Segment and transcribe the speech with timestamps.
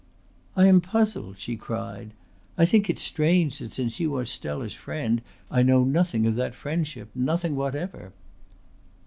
[0.55, 2.15] "I am puzzled," she cried.
[2.57, 6.55] "I think it's strange that since you are Stella's friend I knew nothing of that
[6.55, 8.11] friendship nothing whatever."